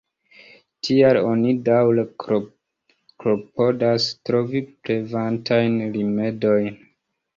Tial, 0.87 1.17
oni 1.31 1.51
daŭre 1.67 2.05
klopodas 3.25 4.07
trovi 4.31 4.63
preventajn 4.89 5.81
rimedojn. 5.99 6.87